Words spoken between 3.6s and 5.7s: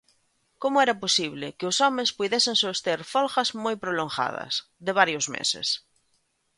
moi prolongadas, de varios meses?